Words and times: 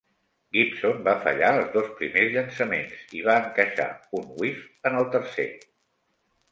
Gibson 0.55 1.03
va 1.07 1.13
fallar 1.25 1.51
els 1.57 1.69
dos 1.75 1.91
primers 1.99 2.33
llançaments 2.37 3.05
i 3.21 3.23
va 3.29 3.39
encaixar 3.45 3.87
un 4.23 4.35
"whiff" 4.43 4.67
en 4.91 5.03
el 5.03 5.11
tercer. 5.17 5.49